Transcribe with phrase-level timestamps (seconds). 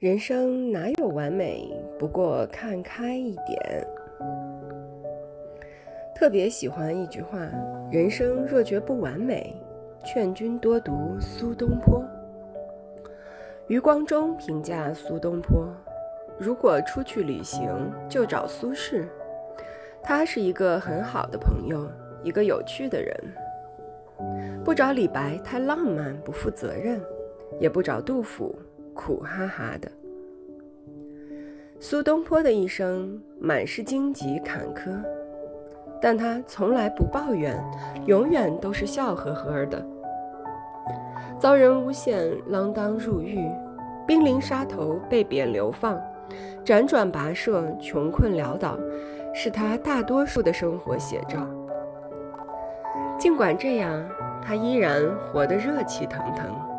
[0.00, 1.70] 人生哪有完美？
[1.98, 3.86] 不过看开一点。
[6.14, 7.38] 特别喜欢一句话
[7.92, 9.54] ：“人生若觉不完美，
[10.02, 12.02] 劝君多读苏东坡。”
[13.68, 15.68] 余光中评价苏东坡
[16.40, 17.68] ：“如果出去旅行，
[18.08, 19.04] 就找苏轼。
[20.02, 21.86] 他是一个很好的朋友，
[22.22, 23.14] 一个有趣的人。
[24.64, 26.98] 不找李白，太浪漫不负责任；
[27.58, 28.58] 也不找杜甫。”
[28.94, 29.90] 苦哈哈的。
[31.78, 34.90] 苏东坡的一生满是荆棘坎坷，
[36.00, 37.58] 但他从来不抱怨，
[38.06, 39.84] 永远都是笑呵呵的。
[41.38, 43.50] 遭人诬陷，锒铛入狱，
[44.06, 45.98] 濒临杀头，被贬流放，
[46.64, 48.78] 辗转跋涉，穷困潦倒，
[49.32, 51.46] 是他大多数的生活写照。
[53.18, 54.06] 尽管这样，
[54.42, 56.69] 他依然活得热气腾腾。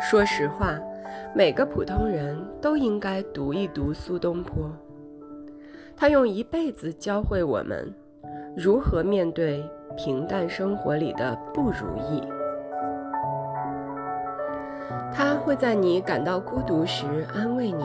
[0.00, 0.80] 说实话，
[1.34, 4.64] 每个普通人都应该读一读苏东坡。
[5.94, 7.94] 他用一辈子教会我们
[8.56, 9.62] 如何面对
[9.98, 12.26] 平淡生活里的不如意。
[15.12, 17.84] 他会在你感到孤独时安慰你：“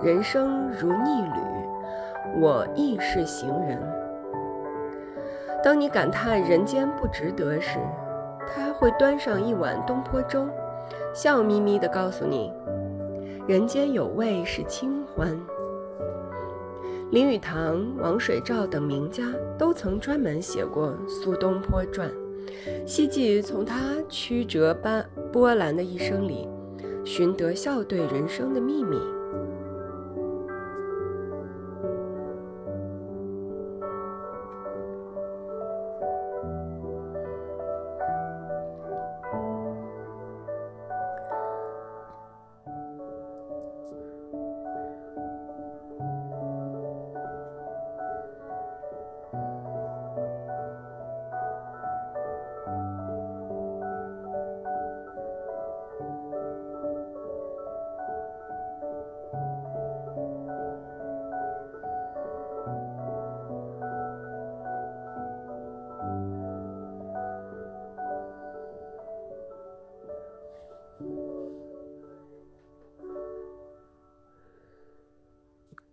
[0.00, 3.76] 人生如逆旅，我亦是行人。”
[5.62, 7.80] 当你感叹人间不值得时，
[8.46, 10.46] 他会端上一碗东坡粥。
[11.14, 12.50] 笑眯眯地告诉你
[13.48, 15.38] ：“人间有味是清欢。”
[17.10, 19.24] 林语堂、王水照等名家
[19.58, 22.08] 都曾专门写过苏东坡传，
[22.86, 26.48] 希冀从他曲折般波澜的一生里，
[27.04, 28.96] 寻得笑对人生的秘密。